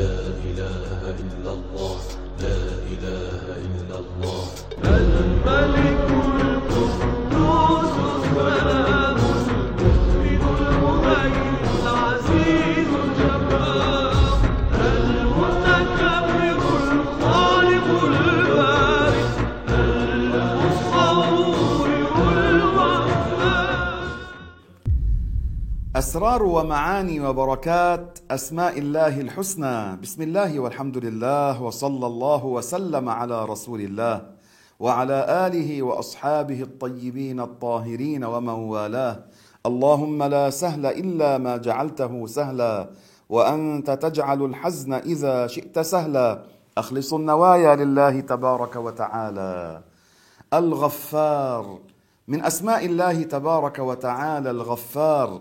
[0.00, 0.16] لا
[0.48, 1.98] إله إلا الله
[2.40, 2.60] لا
[2.92, 4.44] إله إلا الله.
[4.84, 6.08] الملك
[6.40, 7.19] القدوس.
[25.96, 29.96] أسرار ومعاني وبركات أسماء الله الحسنى.
[29.96, 34.22] بسم الله والحمد لله وصلى الله وسلم على رسول الله
[34.80, 39.16] وعلى آله وأصحابه الطيبين الطاهرين ومن والاه.
[39.66, 42.90] اللهم لا سهل إلا ما جعلته سهلا
[43.28, 46.42] وأنت تجعل الحزن إذا شئت سهلا.
[46.78, 49.82] أخلص النوايا لله تبارك وتعالى.
[50.54, 51.78] الغفار
[52.28, 55.40] من أسماء الله تبارك وتعالى الغفار.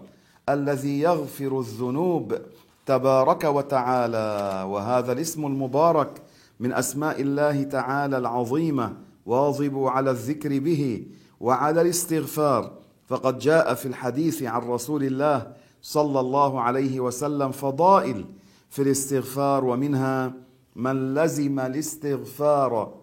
[0.54, 2.38] الذي يغفر الذنوب
[2.86, 6.22] تبارك وتعالى وهذا الاسم المبارك
[6.60, 8.94] من أسماء الله تعالى العظيمة
[9.26, 11.06] واظبوا على الذكر به
[11.40, 12.72] وعلى الاستغفار.
[13.08, 18.26] فقد جاء في الحديث عن رسول الله صلى الله عليه وسلم فضائل
[18.70, 20.34] في الاستغفار ومنها
[20.76, 22.94] من لزم الاستغفار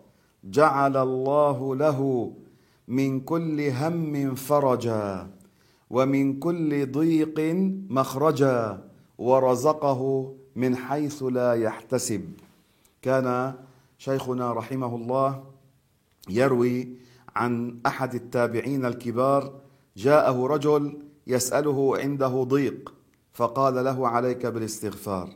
[0.45, 2.33] جعل الله له
[2.89, 5.31] من كل هم فرجا.
[5.91, 7.41] ومن كل ضيق
[7.91, 8.85] مخرجا
[9.19, 12.31] ورزقه من حيث لا يحتسب.
[13.03, 13.55] كان
[13.99, 15.45] شيخنا رحمه الله
[16.29, 16.89] يروي
[17.37, 19.53] عن أحد التابعين الكبار
[19.97, 22.95] جاءه رجل يسأله عنده ضيق
[23.33, 25.29] فقال له عليك بالاستغفار.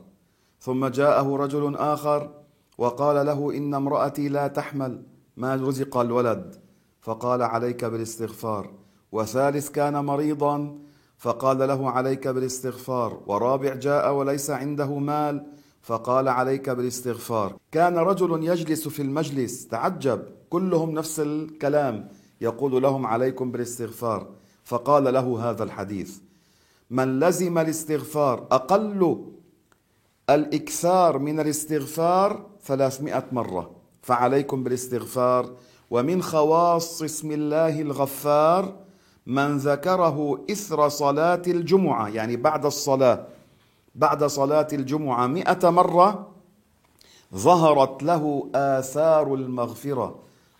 [0.59, 2.31] ثم جاءه رجل آخر
[2.77, 5.03] وقال له إن امرأتي لا تحمل
[5.37, 6.55] ما رزق الولد؟
[7.01, 8.80] فقال عليك بالاستغفار.
[9.11, 10.77] وثالث كان مريضا
[11.17, 13.19] فقال له عليك بالاستغفار.
[13.27, 15.45] ورابع جاء وليس عنده مال
[15.81, 17.55] فقال عليك بالاستغفار.
[17.71, 22.09] كان رجل يجلس في المجلس تعجب كلهم نفس الكلام
[22.41, 24.27] يقول لهم عليكم بالاستغفار.
[24.63, 26.17] فقال له هذا الحديث
[26.89, 29.25] من لزم الاستغفار أقل
[30.29, 33.71] الإكثار من الاستغفار ثلاثمائة مرة
[34.01, 35.55] فعليكم بالاستغفار.
[35.89, 38.75] ومن خواص اسم الله الغفار
[39.27, 43.27] من ذكره إثر صلاة الجمعة يعني بعد الصلاة
[43.95, 46.27] بعد صلاة الجمعة مئة مرة
[47.35, 50.15] ظهرت له آثار المغفرة.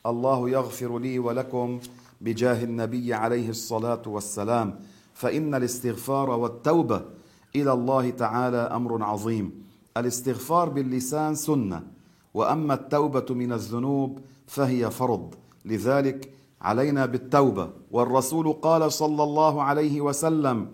[0.06, 1.80] الله يغفر لي ولكم
[2.22, 4.80] بجاه النبي عليه الصلاة والسلام
[5.14, 7.02] فإن الاستغفار والتوبة
[7.56, 9.64] إلى الله تعالى أمر عظيم.
[9.98, 11.84] الاستغفار باللسان سنة
[12.34, 15.36] وأما التوبة من الذنوب فهي فرض.
[15.66, 17.70] لذلك علينا بالتوبة.
[17.92, 20.68] والرسول قال صلى الله عليه وسلم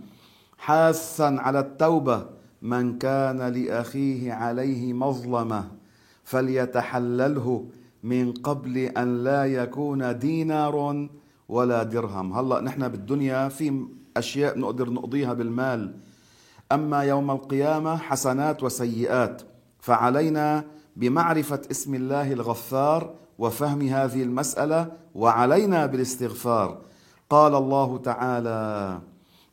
[0.58, 2.26] حاثا على التوبة
[2.62, 5.72] من كان لأخيه عليه مظلمة
[6.24, 7.66] فليتحلله
[8.04, 11.08] من قبل أن لا يكون دينار
[11.50, 12.34] ولا درهم.
[12.34, 13.86] هلا نحن بالدنيا في
[14.18, 15.96] أشياء نقدر نقضيها بالمال.
[16.72, 19.42] أما يوم القيامة حسنات وسيئات
[19.80, 20.66] فعلينا
[20.96, 26.78] بمعرفة اسم الله الغفار وفهم هذه المسألة وعلينا بالاستغفار.
[27.30, 29.00] قال الله تعالى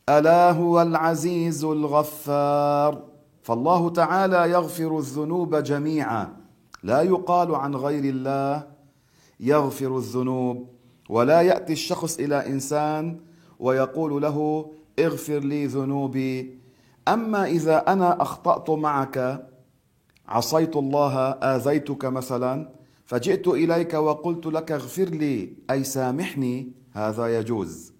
[0.09, 3.03] ألا هو العزيز الغفار
[3.43, 6.33] فالله تعالى يغفر الذنوب جميعا
[6.83, 8.67] لا يقال عن غير الله
[9.39, 10.67] يغفر الذنوب
[11.09, 13.19] ولا يأتي الشخص إلى إنسان
[13.59, 14.65] ويقول له
[14.99, 16.59] اغفر لي ذنوبي
[17.07, 19.47] أما إذا أنا أخطأت معك
[20.27, 22.69] عصيت الله آذيتك مثلا
[23.05, 27.93] فجئت إليك وقلت لك اغفر لي أي سامحني؟ هذا يجوز.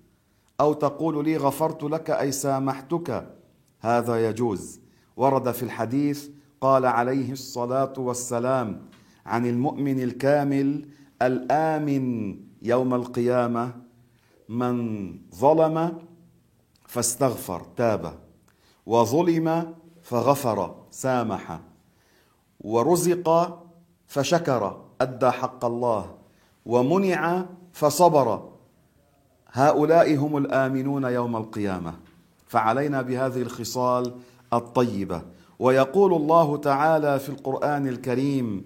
[0.59, 3.35] أو تقول لي غفرت لك أي سامحتك؟
[3.79, 4.79] هذا يجوز.
[5.17, 6.29] ورد في الحديث
[6.61, 8.89] قال عليه الصلاة والسلام
[9.25, 10.89] عن المؤمن الكامل
[11.21, 13.81] الآمن يوم القيامة
[14.49, 14.75] من
[15.35, 15.97] ظلم
[16.87, 18.19] فاستغفر تاب.
[18.85, 21.59] وظلم فغفر سامح.
[22.59, 23.59] ورزق
[24.07, 24.84] فشكر.
[25.01, 26.15] أدى حق الله
[26.65, 28.49] ومنع فصبر.
[29.51, 31.93] هؤلاء هم الآمنون يوم القيامة.
[32.47, 34.13] فعلينا بهذه الخصال
[34.53, 35.21] الطيبة.
[35.59, 38.65] ويقول الله تعالى في القرآن الكريم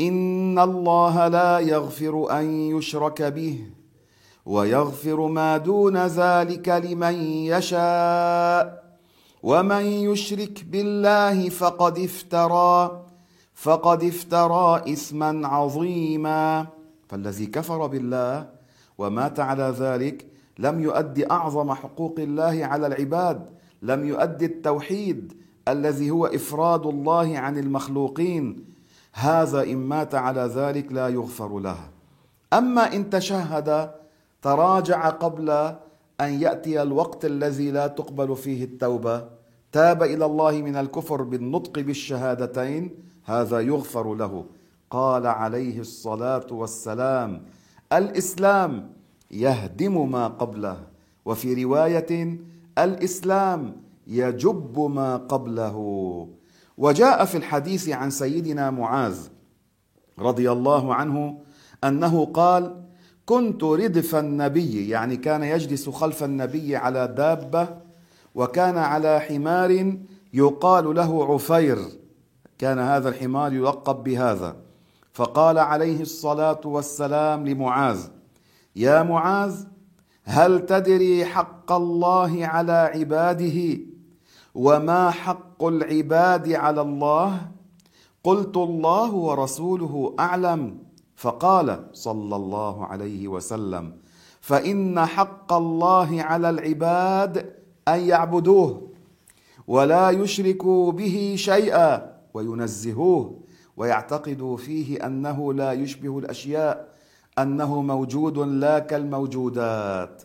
[0.00, 3.66] إن الله لا يغفر أن يشرك به
[4.46, 8.84] ويغفر ما دون ذلك لمن يشاء.
[9.42, 13.05] ومن يشرك بالله فقد افترى.
[13.56, 16.66] فقد افترى إثما عظيما.
[17.08, 18.48] فالذي كفر بالله
[18.98, 20.26] ومات على ذلك
[20.58, 23.46] لم يؤدي أعظم حقوق الله على العباد
[23.82, 25.32] لم يؤدي التوحيد
[25.68, 28.64] الذي هو إفراد الله عن المخلوقين.
[29.12, 31.78] هذا إن مات على ذلك لا يغفر له.
[32.52, 33.90] أما إن تشهد
[34.42, 35.50] تراجع قبل
[36.20, 39.24] أن يأتي الوقت الذي لا تقبل فيه التوبة
[39.72, 42.90] تاب إلى الله من الكفر بالنطق بالشهادتين
[43.26, 44.44] هذا يغفر له.
[44.90, 47.42] قال عليه الصلاة والسلام
[47.92, 48.90] الإسلام
[49.30, 50.86] يهدم ما قبله
[51.24, 52.38] وفي رواية
[52.78, 53.76] الإسلام
[54.06, 55.76] يجب ما قبله.
[56.78, 59.18] وجاء في الحديث عن سيدنا معاذ
[60.18, 61.38] رضي الله عنه
[61.84, 62.82] أنه قال
[63.26, 64.88] كنت ردف النبي.
[64.88, 67.68] يعني كان يجلس خلف النبي على دابة
[68.34, 69.96] وكان على حمار
[70.32, 71.78] يقال له عفير.
[72.58, 74.56] كان هذا الحمار يلقب بهذا.
[75.12, 78.08] فقال عليه الصلاة والسلام لمعاذ
[78.76, 79.64] يا معاذ
[80.24, 83.78] هل تدري حق الله على عباده؟
[84.54, 87.40] وما حق العباد على الله؟
[88.24, 90.78] قلت الله ورسوله أعلم.
[91.16, 93.96] فقال صلى الله عليه وسلم
[94.40, 97.54] فإن حق الله على العباد
[97.88, 98.90] أن يعبدوه
[99.66, 102.15] ولا يشركوا به شيئا.
[102.36, 103.40] وينزهوه
[103.76, 106.88] ويعتقدوا فيه أنه لا يشبه الأشياء
[107.38, 110.22] أنه موجود لا كالموجودات.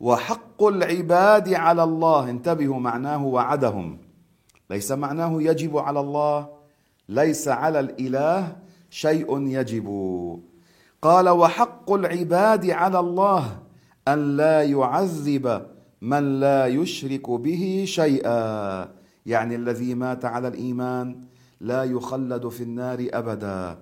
[0.00, 3.98] وحق العباد على الله انتبهوا معناه وعدهم.
[4.70, 6.48] ليس معناه يجب على الله
[7.08, 8.56] ليس على الإله
[8.90, 9.86] شيء يجب.
[11.02, 13.58] قال وحق العباد على الله
[14.08, 15.66] أن لا يعذب
[16.02, 18.88] من لا يشرك به شيئا.
[19.26, 21.30] يعني الذي مات على الإيمان
[21.60, 23.78] لا يخلد في النار أبدا.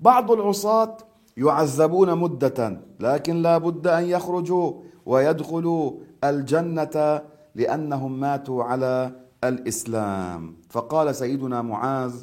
[0.00, 0.96] بعض العصاة
[1.36, 4.72] يعذبون مدة لكن لا بد أن يخرجوا
[5.06, 5.92] ويدخلوا
[6.24, 7.22] الجنة
[7.54, 9.12] لأنهم ماتوا على
[9.44, 10.56] الإسلام.
[10.70, 12.14] فقال سيدنا معاذ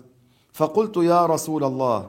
[0.54, 2.08] فقلت يا رسول الله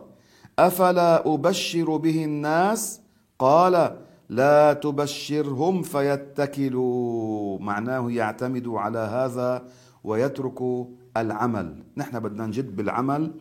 [0.58, 3.00] أفلا أبشر به الناس؟
[3.38, 3.96] قال
[4.28, 7.58] لا تبشرهم فيتكلوا.
[7.58, 9.64] معناه يعتمدوا على هذا
[10.04, 10.84] ويتركوا
[11.20, 11.82] العمل.
[11.96, 13.34] نحن بدنا نجد بالعمل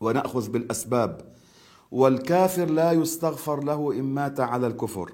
[0.00, 1.20] ونأخذ بالأسباب.
[1.90, 5.12] والكافر لا يستغفر له إن مات على الكفر.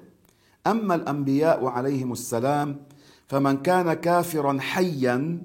[0.67, 2.85] أما الأنبياء عليهم السلام
[3.27, 5.41] فمن كان كافرا حيا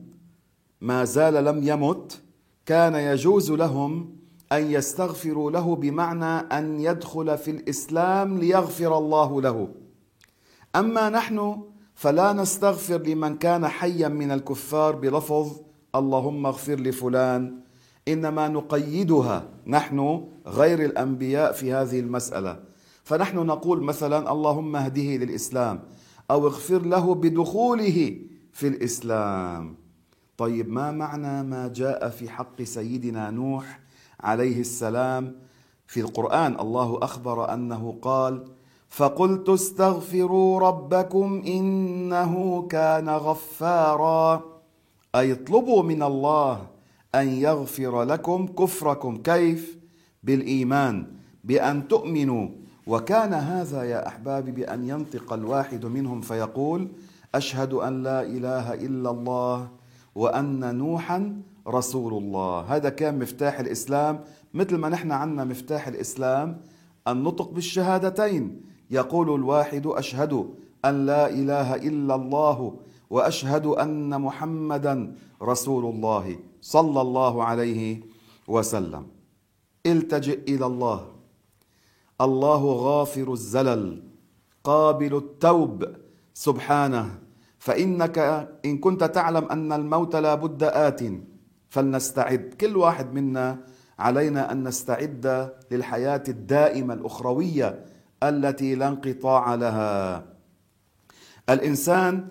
[0.81, 2.21] ما زال لم يمت
[2.67, 4.17] كان يجوز لهم
[4.53, 9.69] أن يستغفروا له بمعنى أن يدخل في الإسلام ليغفر الله له.
[10.77, 11.63] أما نحن
[11.95, 15.61] فلا نستغفر لمن كان حيا من الكفار بلفظ
[15.95, 17.61] اللهم اغفر لفلان
[18.09, 22.61] إنما نقيدها نحن غير الأنبياء في هذه المسألة.
[23.05, 25.83] فنحن نقول مثلا اللهم اهده للإسلام
[26.31, 28.19] أو اغفر له بدخوله
[28.53, 29.77] في الإسلام.
[30.37, 33.81] طيب ما معنى ما جاء في حق سيدنا نوح
[34.21, 35.37] عليه السلام؟
[35.87, 38.45] في القرآن الله أخبر أنه قال
[38.89, 44.54] فقلت استغفروا ربكم إنه كان غفارا.
[45.15, 46.67] أي اطلبوا من الله
[47.15, 49.17] أن يغفر لكم كفركم.
[49.17, 49.79] كيف؟
[50.23, 51.07] بالإيمان
[51.45, 52.49] بأن تؤمنوا.
[52.87, 56.89] وكان هذا يا أحبابي بأن ينطق الواحد منهم فيقول
[57.35, 59.69] أشهد أن لا إله إلا الله
[60.15, 61.37] وأن نوحا
[61.69, 62.61] رسول الله.
[62.61, 64.21] هذا كان مفتاح الإسلام.
[64.55, 66.61] مثل ما نحن عنا مفتاح الإسلام
[67.09, 68.61] النطق بالشهادتين.
[68.91, 70.47] يقول الواحد أشهد
[70.85, 72.79] أن لا إله إلا الله
[73.15, 74.95] وأشهد أن محمدا
[75.43, 76.27] رسول الله
[76.61, 78.01] صلى الله عليه
[78.49, 79.05] وسلم.
[79.87, 81.01] التجئ إلى الله.
[82.21, 84.03] الله غافر الزلل
[84.65, 85.79] قابل التوب.
[86.35, 87.07] سبحانه
[87.59, 88.19] فإنك
[88.65, 91.03] إن كنت تعلم أن الموت لا بد آت
[91.69, 92.55] فلنستعد.
[92.61, 93.47] كل واحد منا
[93.99, 97.85] علينا أن نستعد للحياة الدائمة الأخروية
[98.23, 100.27] التي لا انقطاع لها.
[101.51, 102.29] الإنسان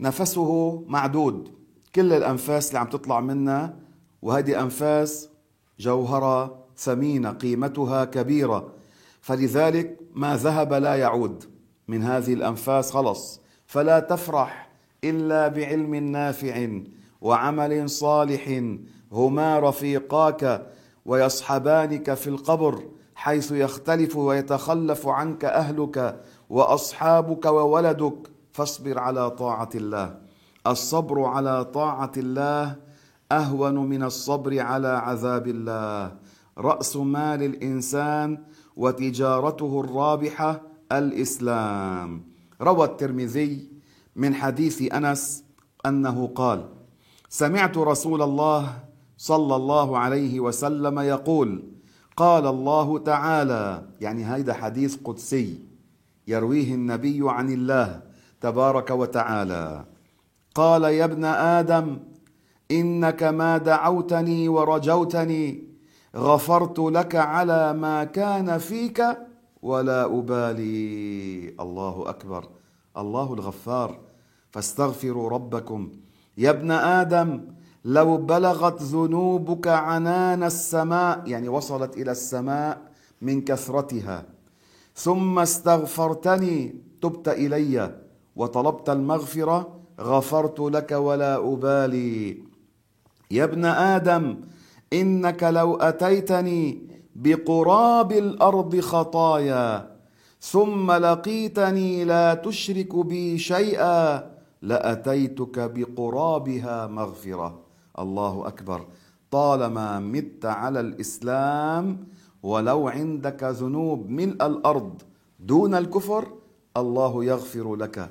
[0.00, 1.48] نفسه معدود.
[1.94, 3.76] كل الأنفاس اللي عم تطلع منا
[4.22, 5.28] وهذه أنفاس
[5.78, 8.72] جوهرة ثمينة قيمتها كبيرة.
[9.20, 11.44] فلذلك ما ذهب لا يعود
[11.88, 13.40] من هذه الأنفاس خلص.
[13.66, 14.70] فلا تفرح
[15.04, 16.68] إلا بعلم نافع
[17.20, 18.62] وعمل صالح
[19.12, 20.66] هما رفيقاك
[21.06, 22.82] ويصحبانك في القبر
[23.14, 26.20] حيث يختلف ويتخلف عنك أهلك
[26.50, 28.33] وأصحابك وولدك.
[28.54, 30.18] فاصبر على طاعة الله.
[30.66, 32.76] الصبر على طاعة الله
[33.32, 36.12] أهون من الصبر على عذاب الله.
[36.58, 38.38] رأس مال الإنسان
[38.76, 42.22] وتجارته الرابحة الإسلام.
[42.62, 43.68] روى الترمذي
[44.16, 45.44] من حديث أنس
[45.86, 46.68] أنه قال
[47.28, 48.78] سمعت رسول الله
[49.18, 51.62] صلى الله عليه وسلم يقول
[52.16, 55.58] قال الله تعالى يعني هيدا حديث قدسي
[56.28, 58.13] يرويه النبي عن الله
[58.44, 59.84] تبارك وتعالى.
[60.54, 61.98] قال يا ابن آدم
[62.70, 65.64] إنك ما دعوتني ورجوتني
[66.16, 69.00] غفرت لك على ما كان فيك
[69.62, 71.54] ولا أبالي.
[71.60, 72.48] الله أكبر.
[72.96, 73.90] الله الغفار.
[74.50, 75.92] فاستغفروا ربكم.
[76.38, 77.30] يا ابن آدم
[77.84, 82.82] لو بلغت ذنوبك عنان السماء يعني وصلت إلى السماء
[83.22, 84.24] من كثرتها
[84.94, 88.03] ثم استغفرتني تبت إلي.
[88.36, 89.68] وطلبت المغفرة
[90.00, 92.38] غفرت لك ولا أبالي.
[93.30, 94.36] يا ابن آدم
[94.92, 99.90] إنك لو أتيتني بقراب الأرض خطايا
[100.40, 104.30] ثم لقيتني لا تشرك بي شيئا
[104.62, 107.60] لأتيتك بقرابها مغفرة.
[107.98, 108.86] الله أكبر.
[109.30, 112.06] طالما مت على الإسلام
[112.42, 115.02] ولو عندك ذنوب ملء الأرض
[115.40, 116.28] دون الكفر
[116.76, 118.10] الله يغفر لك.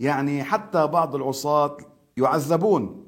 [0.00, 1.76] يعني حتى بعض العصاة
[2.16, 3.04] يعذبون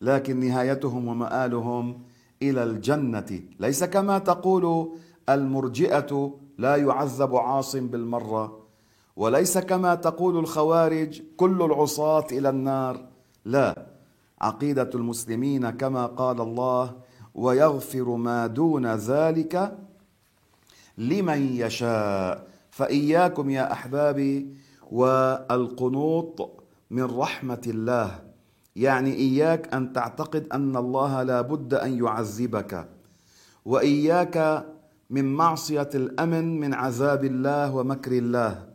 [0.00, 2.02] لكن نهايتهم ومآلهم
[2.42, 3.40] إلى الجنة.
[3.60, 4.96] ليس كما تقول
[5.28, 8.60] المرجئة لا يعذب عاص بالمرة
[9.16, 13.06] وليس كما تقول الخوارج كل العصاة إلى النار.
[13.44, 13.86] لا
[14.40, 16.96] عقيدة المسلمين كما قال الله
[17.34, 19.78] ويغفر ما دون ذلك
[20.98, 22.50] لمن يشاء.
[22.70, 24.56] فإياكم يا أحبابي
[24.90, 26.50] والقنوط
[26.90, 28.22] من رحمة الله.
[28.76, 32.88] يعني إياك أن تعتقد أن الله لا بد أن يعذبك
[33.64, 34.66] وإياك
[35.10, 38.66] من معصية الأمن من عذاب الله ومكر الله.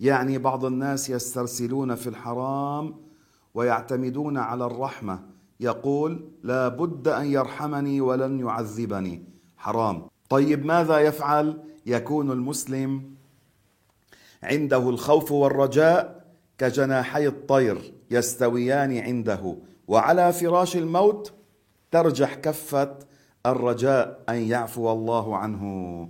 [0.00, 2.94] يعني بعض الناس يسترسلون في الحرام
[3.54, 5.20] ويعتمدون على الرحمة.
[5.60, 9.22] يقول لا بد أن يرحمني ولن يعذبني.
[9.56, 10.02] حرام.
[10.28, 13.02] طيب ماذا يفعل؟ يكون المسلم
[14.42, 16.24] عنده الخوف والرجاء
[16.58, 19.56] كجناحي الطير يستويان عنده.
[19.88, 21.32] وعلى فراش الموت
[21.90, 22.98] ترجح كفة
[23.46, 26.08] الرجاء أن يعفو الله عنه.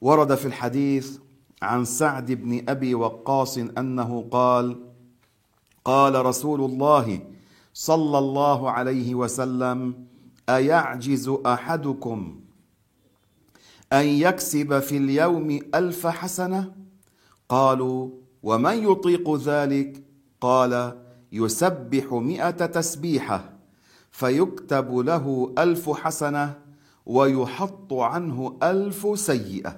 [0.00, 1.18] ورد في الحديث
[1.62, 4.80] عن سعد بن أبي وقاص أنه قال
[5.84, 7.20] قال رسول الله
[7.74, 10.06] صلى الله عليه وسلم
[10.48, 12.40] أيعجز أحدكم
[13.92, 16.83] أن يكسب في اليوم ألف حسنة؟
[17.48, 18.10] قالوا
[18.42, 20.02] ومن يطيق ذلك؟
[20.40, 20.98] قال
[21.32, 23.52] يسبح مئة تسبيحة
[24.10, 26.54] فيكتب له ألف حسنة
[27.06, 29.76] ويحط عنه ألف سيئة.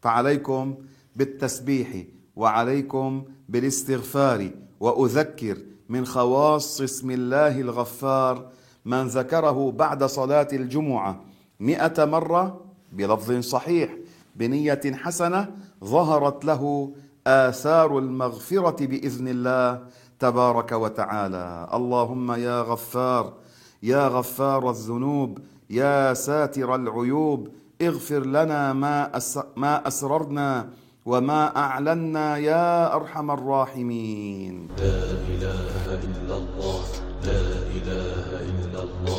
[0.00, 0.74] فعليكم
[1.16, 1.88] بالتسبيح
[2.36, 5.58] وعليكم بالاستغفار وأذكر
[5.88, 8.50] من خواص اسم الله الغفار
[8.84, 11.20] من ذكره بعد صلاة الجمعة
[11.60, 12.60] مئة مرة
[12.92, 13.96] بلفظ صحيح
[14.36, 16.92] بنية حسنة ظهرت له
[17.26, 19.82] آثار المغفرة بإذن الله
[20.18, 21.68] تبارك وتعالى.
[21.74, 23.32] اللهم يا غفار
[23.82, 25.38] يا غفار الذنوب
[25.70, 27.48] يا ساتر العيوب
[27.82, 30.68] اغفر لنا ما أس ما أسررنا
[31.06, 34.68] وما أعلنا يا أرحم الراحمين.
[34.78, 35.02] لا
[35.34, 36.84] إله إلا الله
[37.24, 37.44] لا
[37.76, 39.17] إله إلا الله.